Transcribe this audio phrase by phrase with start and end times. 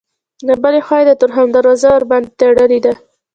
[0.47, 2.93] له بلې خوا یې د تورخم دروازه ورباندې تړلې ده.